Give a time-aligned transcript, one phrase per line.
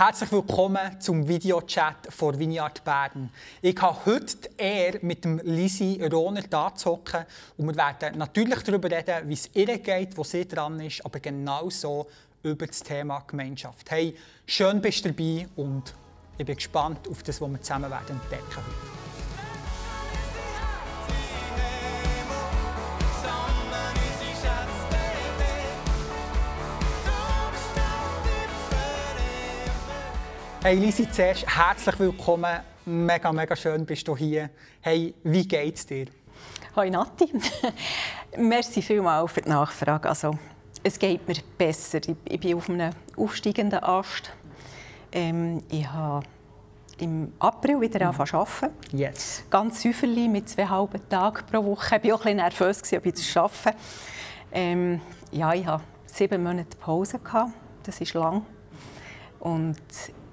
[0.00, 3.28] Herzlich willkommen zum Videochat von Vineyard Bern.
[3.60, 7.26] Ich habe heute die Ehre, mit dem Lisi Rohner da zu hocken.
[7.58, 11.20] Und wir werden natürlich darüber reden, wie es ihr geht, wo sie dran ist, aber
[11.20, 12.06] genauso
[12.42, 13.90] über das Thema Gemeinschaft.
[13.90, 14.16] Hey,
[14.46, 15.92] schön bist du dabei und
[16.38, 18.99] ich bin gespannt auf das, was wir zusammen werden entdecken werden.
[30.62, 32.60] Hey Lisi, zuerst herzlich willkommen.
[32.84, 34.50] Mega, mega schön bist du hier.
[34.82, 36.04] Hey, wie geht's dir?
[36.76, 37.32] Hoi Nati.
[38.36, 40.06] Merci vielmals für die Nachfrage.
[40.06, 40.36] Also,
[40.82, 42.00] es geht mir besser.
[42.26, 44.32] Ich bin auf einem aufsteigenden Ast.
[45.10, 46.26] Ähm, ich habe
[46.98, 48.20] im April wieder mhm.
[48.20, 48.74] angefangen zu arbeiten.
[48.94, 49.42] Yes.
[49.48, 51.98] Ganz säuferlich mit zwei halben Tagen pro Woche.
[52.02, 53.78] Ich war auch ein bisschen nervös, ob ich das arbeite.
[54.52, 55.00] Ähm,
[55.32, 57.18] ja, ich hatte sieben Monate Pause.
[57.82, 58.44] Das ist lang.
[59.38, 59.78] Und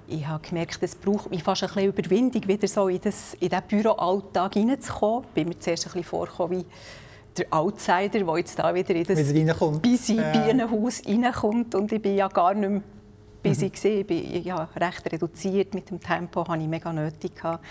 [0.08, 3.50] ich habe gemerkt, es braucht mich fast ein bisschen Überwindung, wieder so in, das, in
[3.50, 5.24] diesen Büroalltag hineinzukommen.
[5.28, 6.66] Ich bin mir zuerst ein bisschen vorgekommen wie
[7.36, 9.18] der Outsider, der jetzt da wieder in das
[9.80, 10.32] busy ja.
[10.32, 11.74] Bienenhaus reinkommt.
[11.74, 12.82] Und ich bin ja gar nicht mehr
[13.42, 13.66] busy.
[13.66, 14.00] Mhm.
[14.00, 17.62] Ich bin ja recht reduziert mit dem Tempo, das ich mega nötig hatte.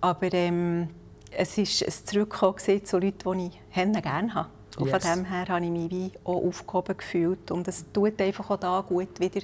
[0.00, 0.88] Aber ähm,
[1.30, 4.48] es ist ein Zurückkommen zu Leuten, die ich gerne habe.
[4.76, 5.04] Und yes.
[5.04, 7.50] von dem her habe ich mich wie auch aufgehoben gefühlt.
[7.52, 9.40] Und es tut einfach auch da gut wieder...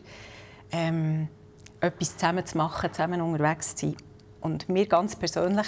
[0.72, 1.28] Ähm,
[1.80, 3.96] etwas zusammen zu machen, zusammen unterwegs zu sein.
[4.40, 5.66] Und mir ganz persönlich,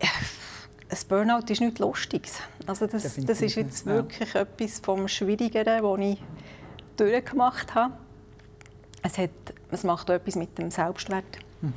[0.00, 2.40] ein Burnout ist nichts Lustiges.
[2.66, 4.42] Also das, das ist jetzt wirklich ja.
[4.42, 6.22] etwas vom Schwierigeren, das ich
[6.96, 7.94] durchgemacht habe.
[9.02, 9.30] Es, hat,
[9.70, 11.24] es macht auch etwas mit dem Selbstwert.
[11.60, 11.74] Mhm.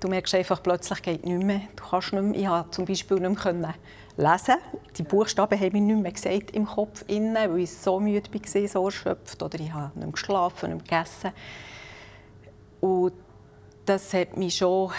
[0.00, 1.62] Du merkst einfach, plötzlich geht nicht mehr.
[1.74, 2.38] Du kannst nicht mehr.
[2.38, 3.74] Ich konnte zum Beispiel nicht mehr
[4.16, 4.54] lesen.
[4.96, 8.68] Die Buchstaben haben mir nicht mehr gesagt im Kopf, innen, weil ich so müde war,
[8.68, 9.42] so erschöpft.
[9.42, 11.32] Oder ich habe nicht mehr geschlafen, nicht mehr gegessen.
[12.80, 13.12] Und
[13.84, 14.92] das hat mich schon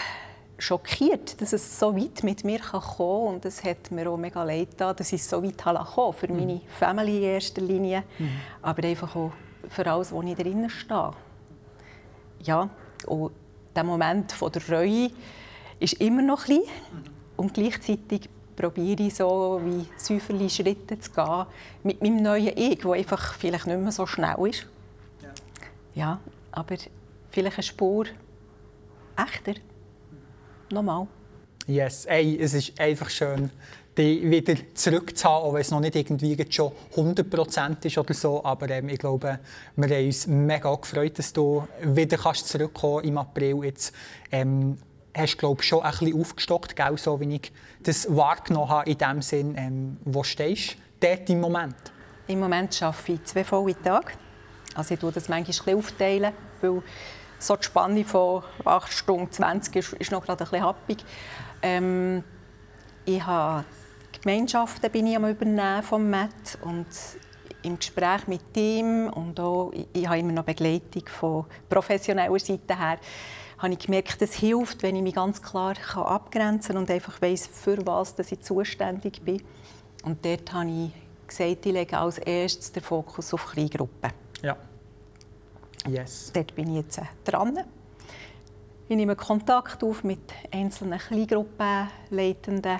[0.57, 3.35] schockiert, dass es so weit mit mir kommen kann.
[3.35, 6.55] Und es hat mir auch mega leid getan, dass ich so weit kommen für meine
[6.55, 6.61] mhm.
[6.67, 8.29] Family in erster Linie, mhm.
[8.61, 9.31] aber einfach auch
[9.69, 11.11] für alles, wo ich drinnen stehe.
[12.41, 12.69] Ja,
[13.05, 13.31] und
[13.75, 15.11] der Moment von der Reue
[15.79, 16.61] ist immer noch klein
[17.37, 21.45] und gleichzeitig probiere ich so wie säuferliche Schritte zu gehen
[21.83, 24.67] mit meinem neuen Ich, das einfach vielleicht nicht mehr so schnell ist.
[25.21, 25.29] Ja,
[25.95, 26.19] ja
[26.51, 26.75] aber
[27.31, 28.05] vielleicht eine Spur
[29.17, 29.53] echter.
[30.71, 31.07] Nochmal.
[31.67, 33.51] Yes, Ey, es ist einfach schön,
[33.97, 38.43] dich wieder zurückzuhaben, auch wenn es noch nicht irgendwie schon 100% ist oder so.
[38.43, 39.39] Aber ähm, ich glaube,
[39.75, 43.65] wir haben uns mega gefreut, dass du wieder kannst zurückkommen im April.
[43.65, 43.93] Jetzt
[44.31, 44.77] ähm,
[45.15, 46.97] hast du glaube schon ein bisschen aufgestockt, gell?
[46.97, 47.51] so wie ich
[47.83, 49.55] das wahrgenommen habe in dem Sinn.
[49.57, 51.75] Ähm, wo stehst du dort im Moment?
[52.27, 54.13] Im Moment arbeite ich zwei volle Tage.
[54.75, 56.81] Also ich tue das manchmal ein bisschen aufteilen, weil
[57.39, 60.97] so die Spanne von 8 Stunden 20 ist, ist noch gerade ein bisschen happig.
[61.61, 62.23] Ähm,
[63.05, 63.65] ich habe
[64.21, 66.87] Gemeinschaften bin ich am übernehmen vom Matt und
[67.61, 72.97] im Gespräch mit ihm und auch, ich, habe immer noch Begleitung von professioneller Seite her,
[73.57, 77.47] habe ich gemerkt, es hilft, wenn ich mich ganz klar abgrenzen kann und einfach weiß,
[77.47, 79.41] für was dass ich zuständig bin.
[80.03, 84.11] Und dort habe ich gesagt, ich lege als erstes den Fokus auf Kleingruppen.
[84.41, 84.55] Ja.
[85.87, 86.31] Yes.
[86.33, 87.59] Dort bin ich jetzt äh, dran.
[88.87, 92.79] Ich nehme Kontakt auf mit einzelnen Kleingruppenleitenden.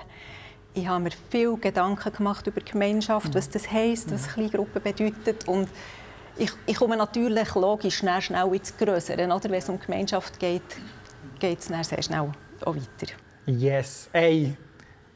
[0.74, 4.28] Ich habe mir viel Gedanken gemacht über die Gemeinschaft, was das heisst, was.
[4.28, 5.46] Kleingruppe bedeutet.
[5.48, 5.68] Und
[6.36, 9.24] ich, ich komme natürlich logisch schnell, schnell ins Größere.
[9.24, 9.44] Oder?
[9.44, 10.62] Wenn es um Gemeinschaft geht,
[11.38, 12.32] geht es sehr schnell
[12.64, 13.12] auch weiter.
[13.46, 14.08] Yes.
[14.12, 14.56] Ey,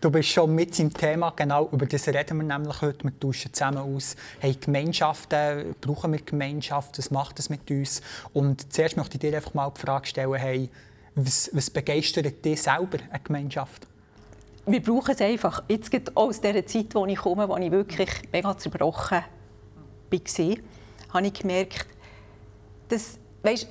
[0.04, 3.04] Du bist schon mit im Thema, genau über das reden wir nämlich heute.
[3.04, 8.03] Wir tauschen zusammen aus, hey, Gemeinschaften, brauchen wir Gemeinschaft, was macht das mit uns?
[8.34, 10.69] Und zuerst möchte ich dir einfach mal die Frage stellen, hey,
[11.15, 13.87] was, was begeistert dich selber, eine Gemeinschaft?
[14.66, 15.65] Wir brauchen es einfach.
[15.69, 19.22] Jetzt geht aus der Zeit, wo ich komme, wo ich wirklich mega zerbrochen
[20.10, 20.56] war,
[21.15, 21.86] habe ich gemerkt,
[22.88, 23.69] dass weißt,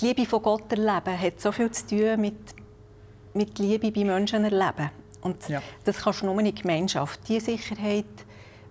[0.00, 2.38] die Liebe von Gott erleben hat so viel zu tun mit,
[3.34, 4.88] mit Liebe bei Menschen erleben.
[5.20, 5.62] Und ja.
[5.84, 7.20] das kannst du nur in der Gemeinschaft.
[7.28, 8.04] Diese Sicherheit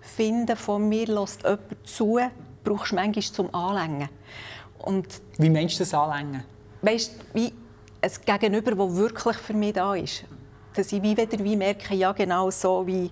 [0.00, 2.18] finden von mir, lässt jemand zu,
[2.64, 4.08] brauchst du manchmal zum Anlängen.
[4.78, 5.06] Und
[5.38, 6.44] wie meinst du das Anlängen?
[6.82, 7.52] Weißt du, wie
[8.00, 10.24] ein Gegenüber, das wirklich für mich da ist.
[10.74, 13.10] Dass ich wie wieder wie merke, ja genau so, wie,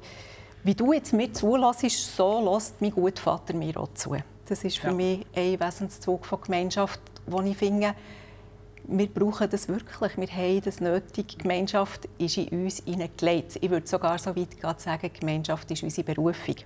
[0.63, 4.17] wie du jetzt mir zulässt, so lässt mein guter Vater mir auch zu.
[4.49, 4.93] Das ist für ja.
[4.93, 7.95] mich ein Wesenszug von Gemeinschaft, wo ich finde,
[8.89, 10.17] wir brauchen das wirklich.
[10.17, 11.29] Wir haben das nötig.
[11.29, 13.59] Die Gemeinschaft ist in uns hineingelegt.
[13.61, 16.57] Ich würde sogar so weit sagen, die Gemeinschaft ist unsere Berufung.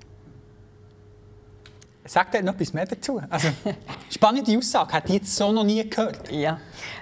[2.05, 3.21] Sag dir noch etwas mehr dazu.
[3.29, 3.49] Also,
[4.11, 6.31] spannende Aussage, hätte ich jetzt so noch nie gehört.
[6.31, 6.59] Ja.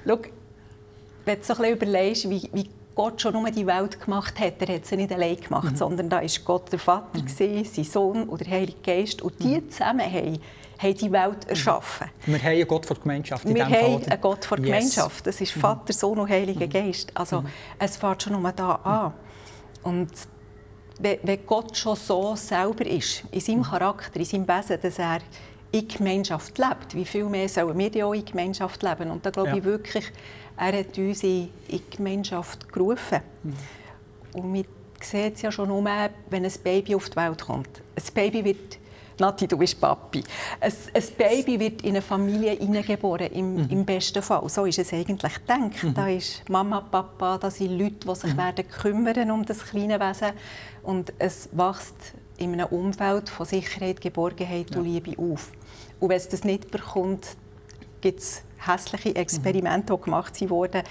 [0.06, 0.18] Schau,
[1.24, 4.60] wenn du so ein bisschen überlegst, wie, wie Gott schon nur die Welt gemacht hat,
[4.60, 5.76] er hat sie nicht allein gemacht, mhm.
[5.76, 7.26] sondern da war Gott der Vater, mhm.
[7.26, 9.22] gewesen, sein Sohn und der Heilige Geist.
[9.22, 9.70] Und die mhm.
[9.70, 10.40] zusammen haben,
[10.78, 11.50] haben die Welt mhm.
[11.50, 12.08] erschaffen.
[12.26, 14.66] Wir haben einen Gott vor Gemeinschaft in Wir haben Fall, einen Gott vor yes.
[14.66, 15.26] Gemeinschaft.
[15.26, 15.60] Das ist mhm.
[15.60, 16.70] Vater, Sohn und Heiliger mhm.
[16.70, 17.10] Geist.
[17.14, 17.44] Also
[17.78, 19.14] es fängt schon nur da an.
[19.82, 20.10] Und
[21.00, 25.20] wenn Gott schon so selber ist, in seinem Charakter, in seinem Wesen, dass er
[25.70, 29.10] in Gemeinschaft lebt, wie viel mehr sollen wir auch in Gemeinschaft leben?
[29.10, 29.56] Und da glaube ja.
[29.56, 30.04] ich wirklich,
[30.56, 33.20] er hat uns in die Gemeinschaft gerufen.
[33.42, 33.54] Mhm.
[34.32, 34.64] Und wir
[35.00, 37.68] sehen es ja schon nur, wenn ein Baby auf die Welt kommt.
[37.96, 38.78] Ein Baby wird
[39.20, 40.22] Nati, du bist Papi.
[40.60, 43.70] Ein, ein Baby wird in eine Familie hineingeboren, im, mhm.
[43.70, 44.48] im, besten Fall.
[44.48, 45.82] So ist es eigentlich gedacht.
[45.82, 45.94] Mhm.
[45.94, 48.38] Da ist Mama, Papa, da sind Leute, die sich mhm.
[48.38, 50.30] werden kümmern um das kleine Wesen.
[50.82, 54.78] Und es wächst in einem Umfeld von Sicherheit, Geborgenheit ja.
[54.78, 55.50] und Liebe auf.
[56.00, 57.26] Und wenn es das nicht bekommt,
[58.00, 60.82] gibt es hässliche Experimente, die gemacht wurden.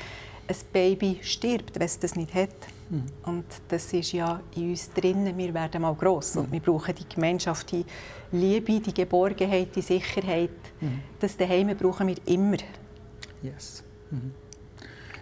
[0.47, 2.49] Ein Baby stirbt, wenn es das nicht hat.
[2.89, 3.03] Mhm.
[3.25, 5.37] Und das ist ja in uns drinnen.
[5.37, 6.41] Wir werden mal gross mhm.
[6.41, 7.85] und wir brauchen die Gemeinschaft, die
[8.31, 10.49] Liebe, die Geborgenheit, die Sicherheit.
[10.79, 11.01] Mhm.
[11.19, 12.57] Das daheim brauchen wir immer.
[13.41, 13.83] Yes.
[14.11, 14.31] Mhm.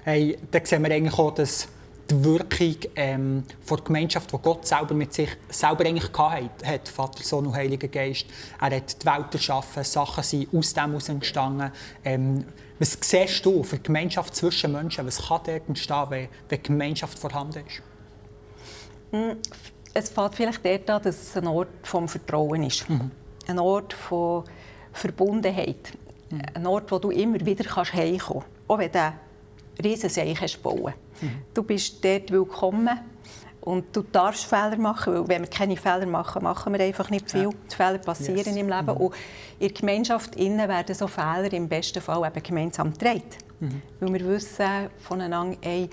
[0.04, 1.68] Hey, da sehen wir eigentlich auch, dass
[2.10, 6.88] die Wirkung ähm, von der Gemeinschaft, die Gott selber mit sich selber eigentlich hatte, hat,
[6.88, 8.26] Vater, Sohn und Heiliger Geist.
[8.62, 11.72] Er hat die Welt erschaffen, Sachen sind aus dem heraus entstanden.
[12.04, 12.46] Ähm,
[12.78, 15.06] was siehst du für die Gemeinschaft zwischen Menschen?
[15.08, 17.82] Was kann dort entstehen, wenn, wenn Gemeinschaft vorhanden ist?
[19.12, 19.38] Hm,
[19.94, 22.90] es fängt vielleicht dort an, dass es ein Ort des Vertrauen ist.
[22.90, 23.12] Mhm.
[23.48, 24.44] Ein Ort von
[24.92, 25.94] Verbundenheit.
[26.30, 26.42] Mhm.
[26.54, 28.68] Ein Ort, wo du immer wieder kannst heimkommen kannst.
[28.68, 29.14] Auch wenn du
[29.84, 30.94] riesen hast bauen.
[31.22, 31.30] Mhm.
[31.54, 33.00] Du bist dort willkommen
[33.62, 37.32] und du darfst Fehler machen, weil wenn wir keine Fehler machen, machen wir einfach nicht
[37.32, 37.44] viel.
[37.44, 37.50] Ja.
[37.72, 38.56] Die Fehler passieren yes.
[38.56, 38.98] im Leben mhm.
[38.98, 39.16] und
[39.60, 43.24] in der Gemeinschaft innen werden so Fehler im besten Fall eben gemeinsam getragen.
[43.60, 43.82] Mhm.
[44.00, 45.90] Weil wir wissen voneinander, ey,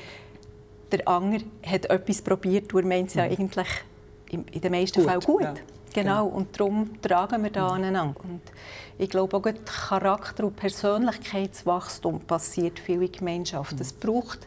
[0.90, 3.32] der andere hat etwas probiert, und er meint es ja mhm.
[3.32, 3.69] eigentlich
[4.31, 5.43] in den meisten Fällen gut.
[5.43, 5.55] Ja.
[5.94, 7.74] Genau, und darum tragen wir da mhm.
[7.74, 8.20] aneinander.
[8.22, 8.40] Und
[8.98, 13.80] ich glaube auch, Charakter- und Persönlichkeitswachstum passiert viel in Gemeinschaft.
[13.80, 14.46] Es braucht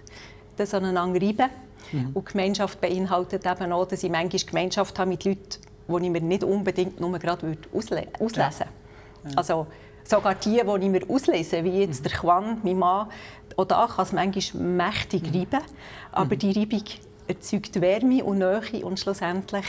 [0.57, 1.50] das aneinander reiben.
[1.92, 2.12] Mhm.
[2.13, 6.21] Und Gemeinschaft beinhaltet eben auch, dass ich manchmal Gemeinschaft habe mit Leuten, die ich mir
[6.21, 8.39] nicht unbedingt nur gerade auslesen würde.
[8.39, 8.50] Ja.
[8.50, 8.68] Ja.
[9.36, 9.68] Also
[10.03, 12.09] sogar die, die ich mir auslese, wie jetzt mhm.
[12.09, 13.07] der Quan, mein Mann,
[13.57, 15.39] auch da kann es manchmal mächtig mhm.
[15.39, 15.65] reiben.
[16.12, 16.39] Aber mhm.
[16.39, 16.83] die Reibung
[17.27, 19.65] erzeugt Wärme und Nähe und schlussendlich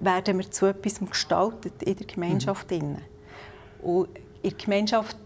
[0.00, 2.70] werden wir zu etwas gestaltet in der Gemeinschaft.
[2.70, 2.98] Mhm.
[3.82, 4.08] Und
[4.42, 5.16] in der Gemeinschaft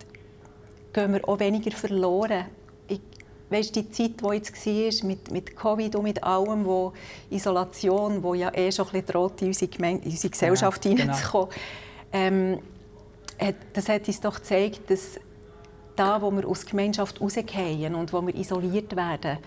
[0.93, 2.47] gehen wir auch weniger verloren.
[2.89, 3.01] Ich,
[3.51, 6.93] weißt, die Zeit, die jetzt war, mit, mit Covid und mit allem, wo
[7.31, 10.91] Isolation, wo ja eh schon ein bisschen droht, in unsere, Geme in unsere Gesellschaft ja,
[10.91, 11.51] hineinzukommen,
[12.11, 12.25] genau.
[12.25, 12.59] ähm,
[13.73, 15.19] das hat uns doch gezeigt, dass
[15.97, 19.39] da, wo wir aus der Gemeinschaft rausgehen und wo wir isoliert werden,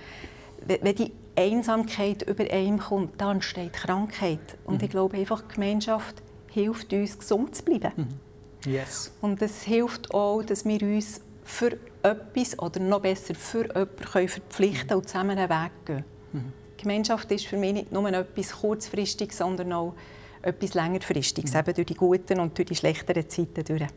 [0.68, 4.58] wenn die Einsamkeit über einem kommt, dann entsteht Krankheit.
[4.64, 4.86] Und mhm.
[4.86, 6.16] ich glaube einfach, die Gemeinschaft
[6.52, 7.92] hilft uns, gesund zu bleiben.
[7.96, 8.72] Mhm.
[8.72, 9.12] Yes.
[9.22, 14.90] Und es hilft auch, dass wir uns für etwas oder noch besser für jemanden verpflichten
[14.90, 14.98] mhm.
[14.98, 16.06] und zusammen einen Weg gehen.
[16.34, 16.54] Mhm.
[16.78, 19.94] Gemeinschaft ist für mich nicht nur etwas kurzfristiges, sondern auch
[20.42, 21.60] etwas längerfristiges, mhm.
[21.60, 23.88] eben durch die guten und durch die schlechteren Zeiten durch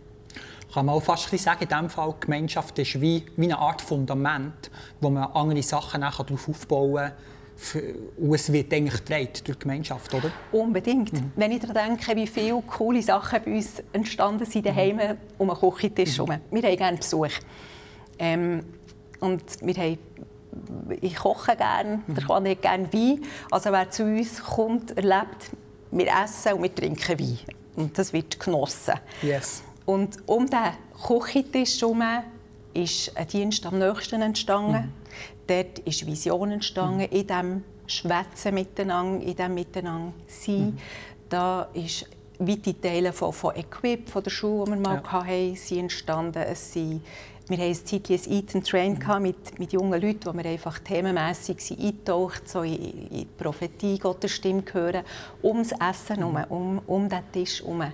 [0.72, 3.80] kann man auch fast sagen, in diesem Fall, die Gemeinschaft ist wie, wie eine Art
[3.80, 4.70] Fundament,
[5.00, 7.12] wo man andere Sachen darauf aufbauen kann.
[8.16, 10.30] Und es wird eigentlich getragen durch die Gemeinschaft, oder?
[10.52, 11.12] Unbedingt.
[11.12, 11.32] Mhm.
[11.34, 15.18] Wenn ich daran denke, wie viele coole Sachen bei uns entstanden sind daheim mhm.
[15.38, 16.30] um einen Küchentisch herum.
[16.30, 16.56] Mhm.
[16.56, 17.32] Wir haben gerne Besuch.
[18.18, 18.64] Ähm,
[19.20, 19.98] und wir haben
[21.00, 22.14] ich koche gerne, mhm.
[22.14, 23.24] der kann nicht gerne Wein.
[23.50, 25.50] Also wer zu uns kommt, erlebt,
[25.90, 27.38] wir essen und wir trinken Wein.
[27.76, 28.94] Und das wird genossen.
[29.22, 29.62] Yes.
[29.86, 30.72] Und um den
[31.06, 32.02] Küchentisch herum
[32.74, 34.72] ist ein Dienst am nächsten entstanden.
[34.72, 34.92] Mhm.
[35.46, 37.18] Dort ist Vision entstanden, mhm.
[37.18, 40.60] in diesem Schwätzen miteinander, in diesem Miteinander sein.
[40.60, 40.78] Mhm.
[41.28, 42.06] Da ist
[42.38, 45.12] weite Teile von, von Equip, von der Schule, die wir mal ja.
[45.12, 46.42] hatten, sind entstanden.
[46.42, 47.02] Es sind,
[47.48, 49.22] wir hatten ein Zeitchen ein Eat and Train mhm.
[49.22, 54.32] mit, mit jungen Leuten, wo wir einfach themenmässig eingetaucht so in, in die Prophetie, Gottes
[54.32, 55.02] Stimme hören,
[55.42, 56.44] ums Essen herum, mhm.
[56.48, 57.78] um, um den Tisch herum.
[57.78, 57.92] Mhm.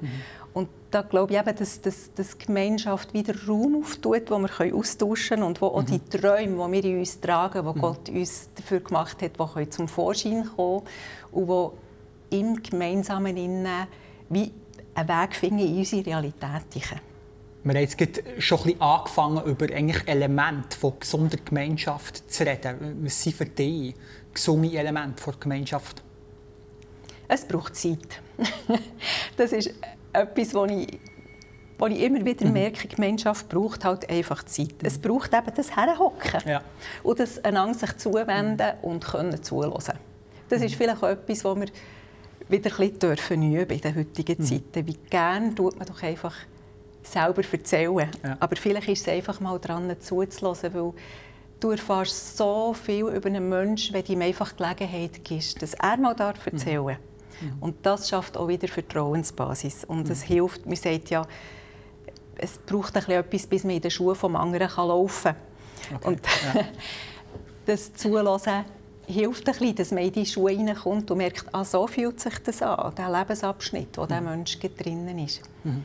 [0.55, 4.75] Und da glaube ich eben, dass, dass, dass die Gemeinschaft wieder Raum auftut, wo wir
[4.75, 5.87] austauschen können und wo auch mhm.
[5.87, 7.81] die Träume, die wir in uns tragen, die mhm.
[7.83, 10.83] Gott uns dafür gemacht hat, die können zum Vorschein kommen
[11.33, 11.73] und wo
[12.31, 13.89] im Gemeinsamen innen
[14.29, 14.53] wie
[14.95, 16.63] einen Weg finden in unsere Realität.
[17.65, 17.97] Wir haben jetzt
[18.39, 22.99] schon ein bisschen angefangen, über eigentlich Elemente von gesunder Gemeinschaft zu reden.
[23.03, 23.95] Was sind für dich
[24.33, 26.03] gesunde Elemente der Gemeinschaft?
[27.27, 28.21] Es braucht Zeit.
[29.37, 29.75] das ist
[30.15, 30.99] etwas, was ich
[31.79, 32.53] wo ich immer wieder mhm.
[32.53, 34.81] merke, die Gemeinschaft braucht halt einfach Zeit.
[34.81, 34.87] Mhm.
[34.87, 36.63] Es braucht eben das Herhocken ja.
[37.03, 39.99] und das einander sich zuwenden und können zuhören.
[40.49, 40.77] Das ist mhm.
[40.77, 41.67] vielleicht auch etwas, was wir
[42.49, 44.45] wieder ein bisschen dürfen üben in den heutigen mhm.
[44.45, 44.87] Zeiten.
[44.87, 46.35] Wie gerne tut man doch einfach
[47.03, 48.09] selber erzählen.
[48.23, 48.37] Ja.
[48.41, 50.93] Aber vielleicht ist es einfach mal dran zuzulassen, weil
[51.61, 55.97] du erfährst so viel über einen Menschen, wenn du ihm einfach Gelegenheit gibst, dass er
[55.97, 56.97] mal erzählen darf.
[56.97, 57.14] Mhm.
[57.61, 59.85] Und das schafft auch wieder Vertrauensbasis.
[59.85, 60.35] Und es mhm.
[60.35, 61.27] hilft, man sagt ja,
[62.37, 65.97] es braucht ein etwas, bis man in den Schuhen des anderen laufen kann.
[65.97, 66.09] Okay.
[66.09, 66.21] Und
[66.55, 66.65] ja.
[67.67, 68.65] das Zulassen
[69.07, 72.39] hilft ein bisschen, dass man in die Schuhe hineinkommt und merkt, ah, so fühlt sich
[72.39, 74.07] das an, der Lebensabschnitt, wo mhm.
[74.09, 75.43] dieser Mensch drinnen ist.
[75.63, 75.85] Mhm.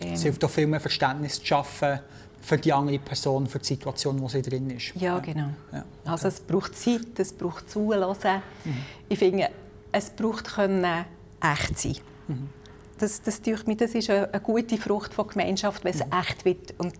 [0.00, 2.00] Ähm, es hilft auch viel mehr Verständnis zu schaffen
[2.40, 4.92] für die andere Person, für die Situation, in der sie drin ist.
[4.96, 5.50] Ja, genau.
[5.72, 6.10] Ja, okay.
[6.10, 8.42] Also es braucht Zeit, es braucht Zulassen.
[8.64, 8.76] Mhm.
[9.08, 9.50] Ich finde,
[9.92, 11.04] es braucht können
[11.42, 11.96] echt sein.
[12.28, 12.48] Mhm.
[12.98, 16.12] Das, das, mich, das ist eine, gute Frucht von Gemeinschaft, wenn es mhm.
[16.20, 16.74] echt wird.
[16.78, 16.94] Und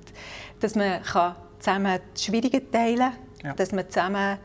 [0.61, 3.12] dass man kann zusammen die Schwierigen teilen kann,
[3.44, 3.54] ja.
[3.54, 4.38] dass man zusammen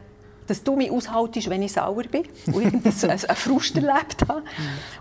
[0.48, 4.42] dass du mich aushaltest, wenn ich sauer bin und irgendeinen Frust erlebt habe.
[4.42, 4.46] Mhm.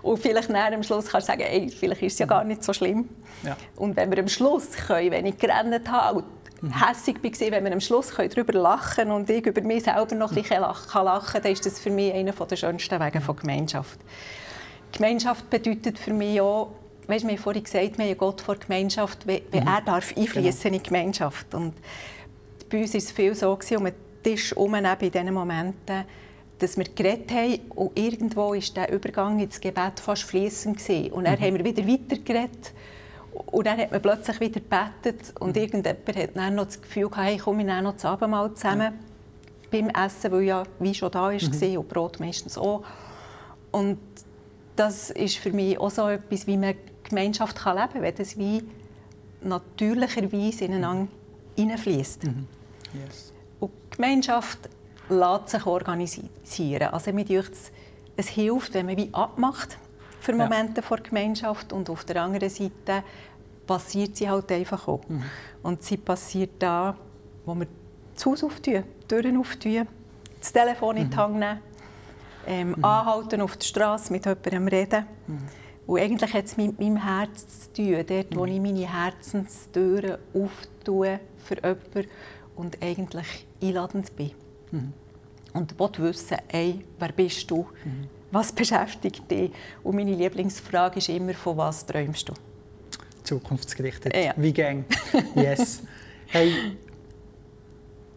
[0.01, 2.73] Und vielleicht am Schluss kannst du sagen, ey, vielleicht ist es ja gar nicht so
[2.73, 3.09] schlimm.
[3.43, 3.55] Ja.
[3.75, 6.23] Und wenn wir am Schluss können, wenn ich gerannt habe.
[6.73, 10.41] Hässig war, wenn wir am Schluss darüber lachen und ich über mich selber noch ein
[10.41, 13.99] bisschen lachen kann, dann ist das für mich einer der schönsten Wege von Gemeinschaft.
[14.91, 16.71] Gemeinschaft bedeutet für mich auch,
[17.07, 19.67] weißt, wir haben vorhin gesagt, wir haben Gott vor Gemeinschaft, wie, mhm.
[19.67, 20.75] er darf einfließen genau.
[20.75, 21.53] in die Gemeinschaft.
[21.53, 21.73] Und
[22.69, 23.93] bei uns war es viel so, gewesen, um den
[24.23, 26.05] Tisch herum in diesen Momenten,
[26.59, 30.77] dass wir geredet haben und irgendwo war der Übergang ins Gebet fast fließend
[31.11, 31.43] Und dann mhm.
[31.43, 32.71] haben wir wieder weiter geredet
[33.35, 35.61] und dann hat man plötzlich wieder gebetet und mhm.
[35.61, 39.69] irgendjemand hat dann noch das Gefühl gehabt, hey, komm, wir noch das Abendmahl zusammen mhm.
[39.71, 41.77] beim Essen, weil ja wie schon da war mhm.
[41.77, 42.83] und Brot meistens auch.
[43.71, 43.99] Und
[44.75, 48.37] das ist für mich auch so etwas, wie man Gemeinschaft kann leben kann, wenn das
[48.37, 48.63] wie
[49.41, 51.07] natürlicherweise ineinander
[51.55, 52.23] hineinfließt.
[52.23, 52.47] Mhm.
[52.93, 53.33] Yes.
[53.59, 54.69] Und die Gemeinschaft
[55.09, 56.89] lässt sich organisieren.
[56.91, 57.71] Also mir es,
[58.15, 59.77] es hilft, wenn man wie abmacht
[60.25, 60.81] für Momente ja.
[60.81, 63.03] vor Gemeinschaft und auf der anderen Seite
[63.67, 65.07] passiert sie halt einfach auch.
[65.07, 65.23] Mhm.
[65.63, 66.95] Und sie passiert da,
[67.45, 67.67] wo wir
[68.13, 69.87] das Haus auftun, die Türen auftun,
[70.39, 71.19] das Telefon in die mhm.
[71.19, 71.59] Hand nehmen,
[72.47, 72.85] ähm, mhm.
[72.85, 75.05] anhalten auf der Straße mit jemandem reden.
[75.27, 75.37] Mhm.
[75.87, 78.51] Und eigentlich hat es mit meinem Herz zu tun, dort, wo mhm.
[78.51, 82.09] ich meine Herzenstüren auftue für jemanden
[82.55, 84.31] und eigentlich einladend bin.
[84.71, 84.93] Mhm.
[85.53, 87.67] Und will wissen, ey, wer bist du?
[88.35, 89.49] Was beschäftigt dich?
[89.81, 92.33] Und meine Lieblingsfrage ist immer, von was träumst du?
[93.23, 94.13] Zukunftsgerichtet.
[94.13, 94.33] Ja.
[94.35, 94.83] Wie gang?
[95.35, 95.83] Yes.
[96.27, 96.51] hey,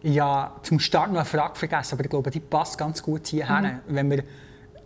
[0.03, 3.61] ja, zum Start noch eine Frage vergessen, aber ich glaube, die passt ganz gut hierher.
[3.87, 3.95] Mhm.
[3.95, 4.23] Wenn wir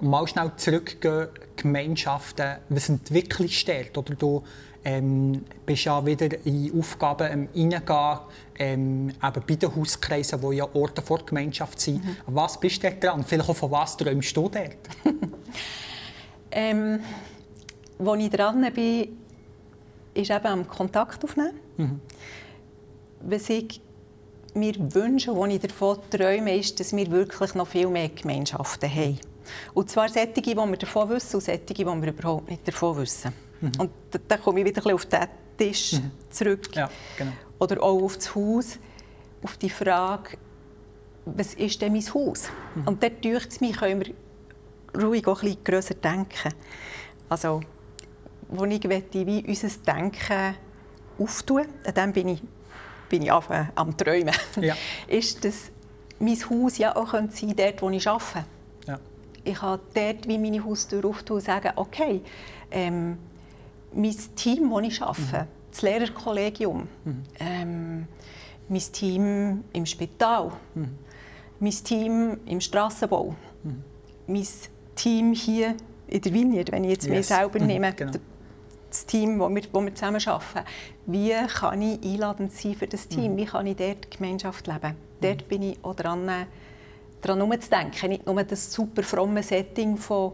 [0.04, 3.98] mal schnell zurückgehen, Gemeinschaften, was entwickelt dort?
[3.98, 4.44] Oder du
[4.86, 8.20] ähm, bist ja wieder in Aufgaben ähm, reingehen,
[8.60, 12.04] ähm, eben bei den Hauskreisen, die ja Orte vor der Gemeinschaft sind.
[12.04, 12.18] Mhm.
[12.28, 13.24] Was bist du dran?
[13.24, 14.78] Vielleicht auch von was träumst du dort?
[16.52, 17.00] ähm,
[17.98, 19.18] wo ich dran bin,
[20.14, 21.54] ist eben am Kontakt aufnehmen.
[21.78, 22.02] Mhm.
[23.22, 23.82] Was ich
[24.54, 29.20] mir wünsche, was ich davon träume, ist, dass wir wirklich noch viel mehr Gemeinschaften haben.
[29.74, 33.34] Und zwar solche, die wir davon wissen und solche, die wir überhaupt nicht davon wissen.
[33.62, 33.72] Mhm.
[33.78, 36.12] Und da, da, komme ich wieder auf den Tisch mhm.
[36.30, 36.76] zurück.
[36.76, 37.32] Ja, genau.
[37.60, 38.78] Oder auch auf das Haus,
[39.44, 40.38] auf die Frage,
[41.26, 42.50] was ist denn mein Haus?
[42.76, 42.88] Mhm.
[42.88, 46.54] Und dort durch es mich, können wir ruhig auch ein bisschen grösser denken.
[47.30, 47.62] Also,
[48.50, 50.56] wo ich möchte, wie unser Denken
[51.18, 52.42] auftun, dann bin ich,
[53.10, 54.76] bin ich am Träumen, ja.
[55.08, 55.72] ist, dass
[56.20, 58.46] mein Haus ja auch sein könnte, dort, wo ich arbeite.
[59.44, 62.22] Ich kann dort wie meine Haustür auftun und sagen, okay,
[62.72, 63.18] ähm,
[63.94, 65.48] mein Team, das ich arbeite, mhm.
[65.72, 67.24] das Lehrerkollegium, mhm.
[67.40, 68.08] ähm,
[68.70, 70.98] mein Team im Spital, mhm.
[71.60, 73.84] mein Team im Strassenbau, mhm.
[74.28, 74.48] mein
[74.96, 75.76] Team hier
[76.08, 77.16] in der Vineyard, wenn ich jetzt yes.
[77.16, 77.68] mich selber mhm.
[77.68, 78.12] nehme, genau.
[78.90, 80.68] das Team, wo wir, wo wir zusammen arbeiten.
[81.06, 83.34] Wie kann ich einladend sein für das Team?
[83.34, 83.38] Mhm.
[83.38, 84.96] Wie kann ich dort Gemeinschaft leben?
[85.22, 86.30] Dort bin ich auch dran,
[87.24, 88.10] daran umzudenken.
[88.10, 90.34] Nicht nur das super fromme Setting von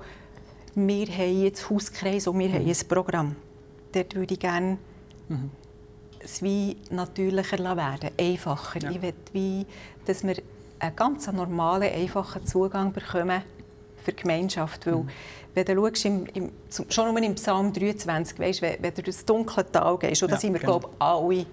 [0.75, 3.35] wir haben jetzt Hauskreis und wir haben ein Programm
[3.91, 4.77] dort würde ich gerne
[5.27, 5.51] mhm.
[6.19, 8.81] es wie natürlicher werden, einfacher.
[8.81, 8.91] Ja.
[8.91, 9.65] Ich will, wie,
[10.05, 10.35] dass wir
[10.79, 13.41] einen ganz normalen, einfachen Zugang bekommen
[13.97, 14.85] für die Gemeinschaft.
[14.85, 15.09] Weil, mhm.
[15.53, 16.51] wenn du schaust, im, im,
[16.89, 20.35] schon nur im Psalm 23, weißt, wenn, wenn du das dunkle Tal gehst, und da
[20.35, 20.79] ja, sind wir, genau.
[20.79, 21.45] glaube alle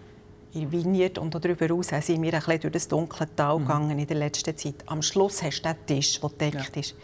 [0.57, 3.63] in Vineyard und darüber hinaus sind wir ein bisschen durch das dunkle Tal mhm.
[3.63, 4.75] gegangen in der letzten Zeit.
[4.87, 6.81] Am Schluss hast du den Tisch, der gedeckt ja.
[6.81, 6.95] ist.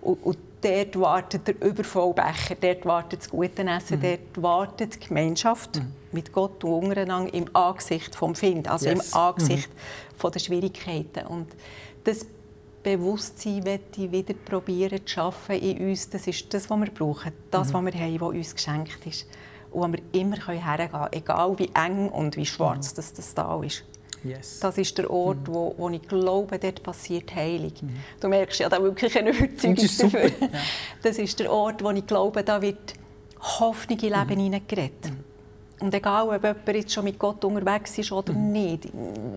[0.00, 4.02] Und, und dort wartet der Übervollbecher, dort wartet das gute Essen, mhm.
[4.02, 5.92] dort wartet die Gemeinschaft mhm.
[6.12, 9.12] mit Gott und untereinander im Angesicht vom Find, also yes.
[9.12, 10.18] im Angesicht mhm.
[10.18, 11.26] von der Schwierigkeiten.
[11.26, 11.48] Und
[12.04, 12.26] das
[12.82, 17.68] Bewusstsein ich wieder probieren zu schaffen in uns, das ist das, was wir brauchen, das,
[17.68, 17.74] mhm.
[17.74, 19.26] was wir haben, was uns geschenkt ist.
[19.72, 22.96] Und wo wir immer hergehen können, egal wie eng und wie schwarz mhm.
[22.96, 23.84] das, das da ist.
[24.24, 24.60] Yes.
[24.60, 25.54] Das ist der Ort, mhm.
[25.54, 27.72] wo, wo ich glaube, dort passiert Heilung.
[27.80, 27.96] Mhm.
[28.20, 30.28] Du merkst ja da wirklich eine Überzeugung das dafür.
[30.28, 30.48] Ja.
[31.02, 32.94] Das ist der Ort, wo ich glaube, da wird
[33.40, 34.44] Hoffnung in Leben mhm.
[34.44, 35.10] hineingeredet.
[35.10, 35.24] Mhm.
[35.80, 38.52] Und egal, ob jemand jetzt schon mit Gott unterwegs ist oder mhm.
[38.52, 38.92] nicht, ich,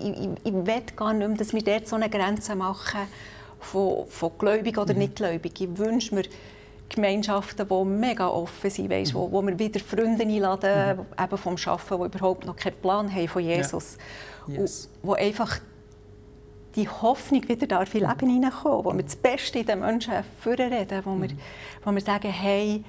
[0.09, 3.01] ich, ich will gar nicht mehr, dass wir dort so eine Grenze machen
[3.59, 4.99] von, von gläubig oder mhm.
[4.99, 5.59] nicht gläubig.
[5.59, 6.23] Ich wünsche mir
[6.89, 9.17] Gemeinschaften, die mega offen sind, weißt, mhm.
[9.17, 11.23] wo, wo wir wieder Freunde einladen, mhm.
[11.23, 13.97] eben vom Arbeiten, die überhaupt noch keinen Plan haben von Jesus.
[14.47, 14.61] Ja.
[14.61, 14.89] Yes.
[15.01, 15.59] Wo einfach
[16.75, 21.01] die Hoffnung wieder darf in Leben hineinkommen, wo wir das Beste in den Menschen vorreden,
[21.05, 21.39] wo, wir, mhm.
[21.83, 22.83] wo wir sagen, hey,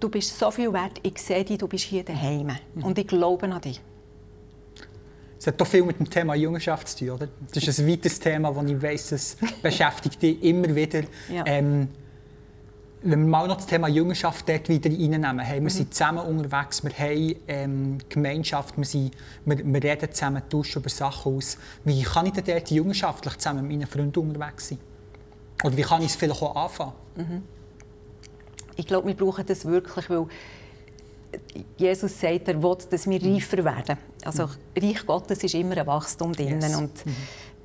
[0.00, 2.84] du bist so viel wert, ich sehe dich, du bist hier daheim mhm.
[2.84, 3.80] und ich glaube an dich.
[5.38, 7.28] Es hat doch viel mit dem Thema Jüngerschaft zu tun, oder?
[7.54, 11.02] Das ist ein weiteres Thema, das ich weiss, das beschäftigt dich immer wieder.
[11.32, 11.44] Ja.
[11.46, 11.88] Ähm,
[13.02, 15.68] wenn wir mal noch das Thema Jüngerschaft dort wieder reinnehmen, hey, wir mhm.
[15.68, 19.12] sind zusammen unterwegs, wir haben ähm, Gemeinschaft, wir, sind,
[19.44, 21.58] wir, wir reden zusammen, tauschen über Sachen aus.
[21.84, 24.78] Wie kann ich denn dort jüngerschaftlich zusammen mit meinen Freunden unterwegs sein?
[25.64, 26.92] Oder wie kann ich es vielleicht auch anfangen?
[27.16, 27.42] Mhm.
[28.76, 30.26] Ich glaube, wir brauchen das wirklich, weil
[31.76, 33.98] Jesus sagt, er will, dass wir reifer werden.
[34.24, 34.52] Also mhm.
[34.82, 36.60] Reich Gottes ist immer ein Wachstum drinnen.
[36.60, 36.76] Yes.
[36.76, 37.16] Und mhm.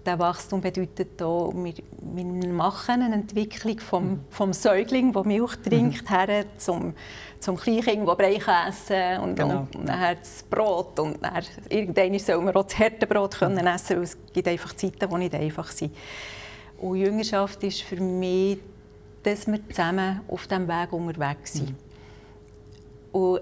[0.05, 4.19] Der Wachstum bedeutet auch, wir, wir machen eine Entwicklung vom, mhm.
[4.29, 6.07] vom Säugling, der Milch trinkt, mhm.
[6.07, 6.93] her zum,
[7.39, 8.35] zum Kleinkind, der Brei
[8.67, 9.67] essen und, genau.
[9.75, 10.99] und, dann das Brot.
[10.99, 15.09] Und dann, irgendwann soll man auch das Härtebrot können essen weil es gibt einfach Zeiten,
[15.09, 15.95] die nicht einfach sind.
[16.79, 18.59] Und Jüngerschaft ist für mich,
[19.23, 21.69] dass wir zusammen auf diesem Weg unterwegs sind.
[21.69, 21.75] Mhm.
[23.13, 23.41] Und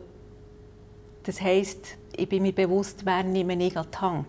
[1.23, 4.25] das heisst, ich bin mir bewusst, wer nehme ich an den Hang.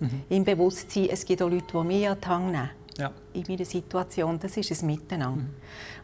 [0.00, 0.22] Mhm.
[0.28, 2.70] Im Bewusstsein, es gibt auch Leute, die mich an den Hang nehmen.
[2.98, 3.12] Ja.
[3.34, 5.42] In meiner Situation, das ist ein Miteinander.
[5.42, 5.50] Mhm.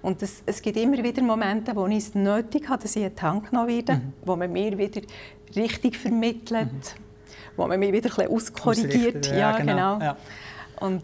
[0.02, 3.14] Und das, es gibt immer wieder Momente, wo ich es nötig habe, dass ich an
[3.14, 4.12] den Hang genommen werde, mhm.
[4.24, 5.00] wo man mir wieder
[5.56, 7.56] richtig vermittelt, mhm.
[7.56, 9.26] wo man mich wieder ein bisschen auskorrigiert.
[9.28, 9.98] Ja, ja, genau.
[9.98, 10.04] genau.
[10.04, 10.16] Ja.
[10.80, 11.02] Und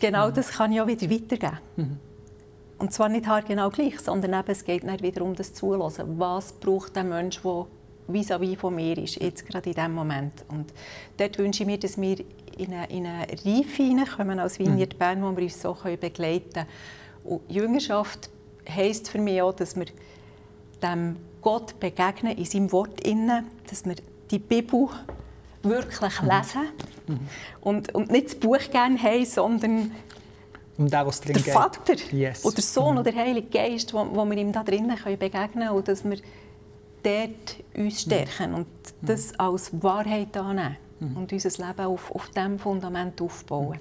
[0.00, 1.58] genau das kann ich auch wieder weitergeben.
[1.76, 1.98] Mhm.
[2.78, 6.18] Und zwar nicht genau gleich, sondern eben, es geht nicht wieder um das Zulassen.
[6.18, 7.66] Was braucht der Mensch, der
[8.08, 10.44] vis-à-vis von mir ist, jetzt gerade in diesem Moment.
[10.48, 10.72] Und
[11.16, 12.18] dort wünsche ich mir, dass wir
[12.56, 14.98] in eine, in eine Reife hineinkommen als Vineyard mhm.
[14.98, 16.66] Bern, wo wir uns so begleiten können.
[17.24, 18.30] Und Jüngerschaft
[18.68, 19.86] heisst für mich auch, dass wir
[20.82, 23.96] dem Gott begegnen in seinem Wort, innen, dass wir
[24.30, 24.88] die Bibel
[25.62, 26.28] wirklich mhm.
[26.28, 26.68] lesen
[27.06, 27.20] mhm.
[27.60, 29.90] und, und nicht das Buch gerne haben, sondern
[30.78, 31.54] um den, was drin der geht.
[31.54, 32.44] Vater yes.
[32.44, 33.00] oder der Sohn mhm.
[33.00, 36.18] oder der Heilige Geist, wo, wo wir ihm da drinnen begegnen können und dass wir
[37.06, 38.66] dort uns stärken und
[39.00, 41.16] das als Wahrheit annehmen mhm.
[41.16, 43.78] und unser Leben auf, auf diesem Fundament aufbauen.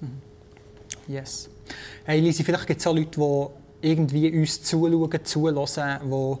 [0.00, 1.12] Mhm.
[1.12, 1.50] Yes.
[2.04, 3.20] Hey Lisi, vielleicht gibt es auch Leute,
[3.82, 6.36] die irgendwie uns zuschauen, zulassen, die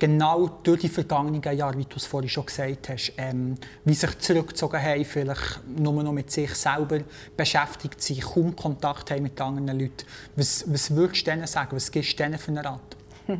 [0.00, 4.18] genau durch die vergangenen Jahre, wie du es vorhin schon gesagt hast, ähm, wie sich
[4.18, 7.00] zurückgezogen haben, vielleicht nur noch mit sich selber
[7.36, 10.06] beschäftigt sind, kaum Kontakt haben mit anderen Leuten.
[10.36, 11.76] Was, was würdest du denen sagen?
[11.76, 12.96] Was gibst du denen für einen Rat?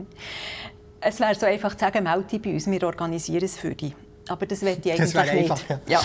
[1.01, 3.95] Es wäre so einfach zu sagen, melde dich bei uns, wir organisieren es für dich.
[4.29, 5.51] Aber das will ich eigentlich das nicht.
[5.51, 5.81] Einfach, ja.
[5.89, 6.01] ja.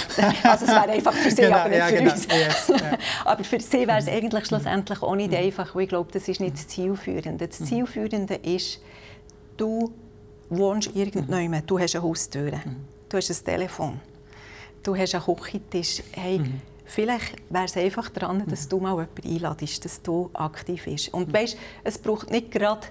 [0.49, 2.11] Also es wäre einfach für sie, genau, aber nicht ja, für genau.
[2.11, 2.25] uns.
[2.25, 2.97] Yes, yeah.
[3.25, 5.37] aber für sie wäre es eigentlich schlussendlich auch nicht mhm.
[5.37, 7.47] einfach, weil ich glaube, das ist nicht das Zielführende.
[7.47, 7.65] Das mhm.
[7.65, 8.81] Zielführende ist,
[9.57, 9.93] du
[10.49, 12.77] wohnst irgendwann, du hast eine Haustür, mhm.
[13.09, 13.99] du hast ein Telefon,
[14.81, 16.01] du hast einen Küchentisch.
[16.13, 16.61] Hey, mhm.
[16.87, 21.13] Vielleicht wäre es einfach daran, dass du mal jemanden einladest, dass du aktiv bist.
[21.13, 22.87] Und weißt, es braucht nicht gerade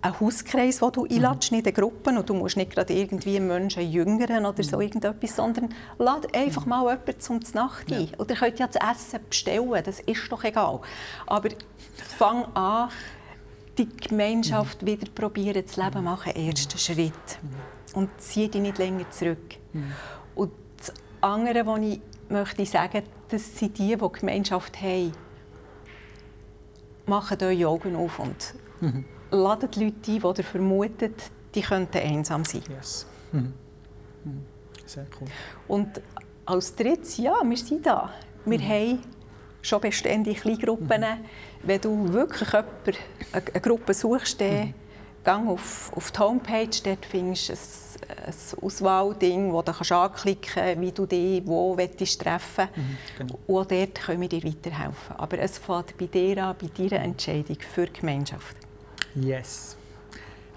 [0.00, 1.56] einen Hauskreis, den du einladest, mhm.
[1.56, 2.10] nicht eine Gruppe.
[2.10, 4.82] Und du musst nicht gerade irgendwie einen Menschen jüngeren oder so mhm.
[4.82, 8.10] irgendetwas, sondern lad einfach mal jemanden zum Nacht ein.
[8.18, 10.80] Oder ihr könnt ja das Essen bestellen, das ist doch egal.
[11.26, 11.48] Aber
[12.16, 12.90] fang an,
[13.76, 14.86] die Gemeinschaft mhm.
[14.86, 17.12] wieder probieren zu leben, machen ersten Schritt.
[17.42, 17.98] Mhm.
[17.98, 19.56] Und zieh dich nicht länger zurück.
[19.72, 19.92] Mhm.
[20.34, 25.12] Und das andere, was ich möchte sagen, das sind die, die Gemeinschaft haben.
[27.06, 31.14] Macht eure Augen auf und mhm ladet Leute ein, die vermuten,
[31.54, 32.62] die könnten einsam sein.
[32.68, 33.06] Yes.
[33.32, 33.52] Mhm.
[34.24, 34.46] Mhm.
[34.86, 35.28] Sehr cool.
[35.66, 36.00] Und
[36.44, 38.10] als drittes, ja, wir sind da.
[38.44, 38.68] Wir mhm.
[38.68, 38.98] haben
[39.60, 41.00] schon bestehende Kleingruppen.
[41.00, 41.24] Mhm.
[41.62, 42.96] Wenn du wirklich jemanden,
[43.32, 44.74] eine Gruppe suchst, dann
[45.24, 50.52] gang auf, auf die Homepage, dort findest du ein, ein Auswahlding, wo du kannst anklicken
[50.54, 53.38] kannst, wie du dich wo treffen treffen mhm, genau.
[53.46, 55.16] Und dort können wir dir weiterhelfen.
[55.16, 58.67] Aber es fängt bei dir an, bei deiner Entscheidung für die Gemeinschaft.
[59.22, 59.76] Yes.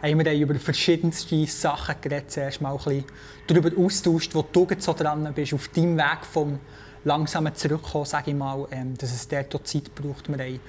[0.01, 3.05] Haben wir über verschiedenste Sachen geredet, zuerst mal ein bisschen
[3.47, 6.59] darüber austauscht, wo du so dran bist, auf deinem Weg vom
[7.03, 10.27] langsamen Zurückkommen, sage ich mal, ähm, dass es dort Zeit braucht.
[10.27, 10.59] Wir haben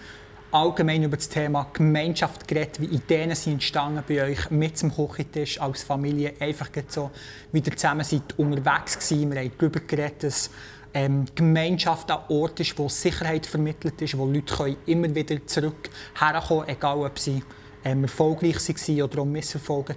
[0.50, 5.60] allgemein über das Thema Gemeinschaft geredet, wie Ideen sind entstanden bei euch mit dem Küchentisch
[5.60, 7.10] als Familie, einfach so
[7.52, 9.32] wieder zusammen seid unterwegs gewesen.
[9.32, 10.50] Wir haben darüber geredet, dass
[10.94, 16.68] ähm, Gemeinschaft ein Ort ist, wo Sicherheit vermittelt ist, wo Leute immer wieder zurück herkommen
[16.68, 17.42] egal ob sie
[17.84, 19.96] ähm, erfolgreich waren oder auch Misserfolge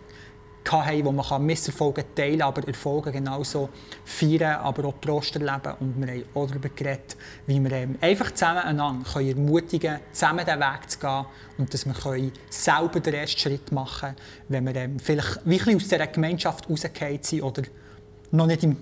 [0.71, 3.69] hatten, wo man Misserfolge teilen kann, aber Erfolge genauso
[4.03, 5.73] feiern, aber auch Trost erleben.
[5.79, 10.45] Und wir haben auch darüber geredet, wie wir ähm, einfach zusammen einander können ermutigen zusammen
[10.45, 11.25] den Weg zu gehen
[11.57, 14.15] und dass wir können selber den ersten Schritt machen können,
[14.49, 17.63] wenn wir ähm, vielleicht wirklich aus dieser Gemeinschaft rausgefallen sind oder
[18.31, 18.77] noch nicht im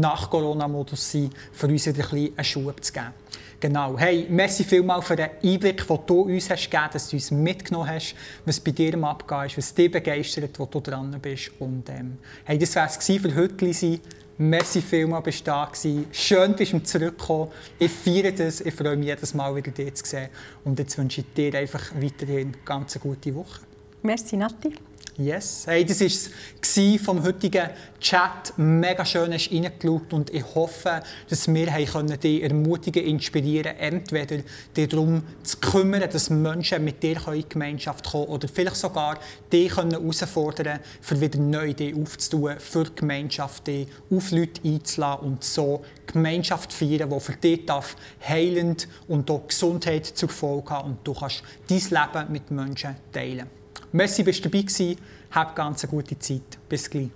[0.00, 3.14] Nach-Corona-Modus sind, für uns wieder ein bisschen einen Schub zu geben.
[3.60, 3.96] Genau.
[3.98, 7.30] Hey, merci vielmals für den Einblick, den du uns hast gegeben hast, dass du uns
[7.30, 11.50] mitgenommen hast, was bei dir am Abgehen ist, was dich begeistert, wo du dran bist.
[11.60, 14.00] Und ähm, hey, das war es für heute.
[14.36, 16.06] Merci vielmals, bist du da gewesen.
[16.10, 17.48] Schön, bist du zurückgekommen.
[17.78, 18.60] Ich feiere das.
[18.60, 20.28] Ich freue mich jedes Mal wieder dich zu sehen.
[20.64, 23.60] Und jetzt wünsche ich dir einfach weiterhin eine ganz gute Woche.
[24.02, 24.74] Merci, Nati.
[25.16, 25.62] Yes.
[25.68, 28.52] Hey, das war es vom heutigen Chat.
[28.56, 34.38] Mega schön hast du reingeschaut und ich hoffe, dass wir können dich ermutigen, inspirieren, entweder
[34.76, 39.20] dich darum zu kümmern, dass Menschen mit dir in die Gemeinschaft kommen oder vielleicht sogar
[39.52, 45.28] dich herausfordern können, für wieder neu dich aufzutun, für die Gemeinschaft dich auf Leute einzuladen
[45.28, 47.94] und so Gemeinschaft feiern, die für dich darf
[48.28, 53.63] heilend und auch Gesundheit zur Folge haben und du kannst dein Leben mit Menschen teilen.
[53.96, 54.96] Merci, bist dabei gewesen.
[55.30, 56.58] Hab ganz eine gute Zeit.
[56.68, 57.10] Bis gleich.